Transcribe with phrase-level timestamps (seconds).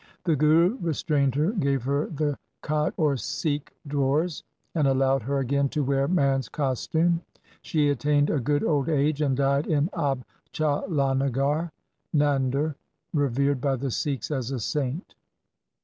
[0.23, 4.43] The Guru restrained her, gave her the kachh or Sikh drawers,
[4.73, 7.21] and allowed her again to wear man's costume.
[7.61, 11.69] She attained a good old age, and died in Abchalanagar
[12.15, 12.73] (Nander)
[13.13, 15.13] revered by the Sikhs as a saint.